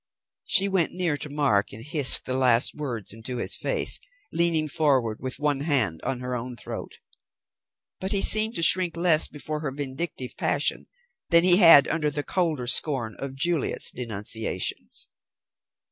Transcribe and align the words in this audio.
She 0.45 0.67
went 0.67 0.93
near 0.93 1.15
to 1.17 1.29
Mark, 1.29 1.71
and 1.71 1.85
hissed 1.85 2.25
the 2.25 2.35
last 2.35 2.73
words 2.73 3.13
into 3.13 3.37
his 3.37 3.55
face, 3.55 3.99
leaning 4.33 4.67
forward, 4.67 5.19
with 5.21 5.37
one 5.37 5.59
hand 5.59 6.01
on 6.01 6.21
her 6.21 6.35
own 6.35 6.55
throat. 6.55 6.97
But 7.99 8.11
he 8.11 8.23
seemed 8.23 8.55
to 8.55 8.63
shrink 8.63 8.97
less 8.97 9.27
before 9.27 9.59
her 9.59 9.69
vindictive 9.69 10.35
passion 10.37 10.87
than 11.29 11.43
he 11.43 11.57
had 11.57 11.87
under 11.87 12.09
the 12.09 12.23
colder 12.23 12.65
scorn 12.65 13.15
of 13.19 13.35
Juliet's 13.35 13.91
denunciations. 13.91 15.05